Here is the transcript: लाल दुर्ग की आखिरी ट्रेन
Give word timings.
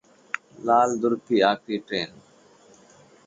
लाल 0.59 0.97
दुर्ग 0.99 1.19
की 1.27 1.41
आखिरी 1.49 1.77
ट्रेन 1.87 2.19